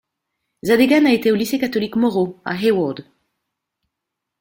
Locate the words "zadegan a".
0.65-1.13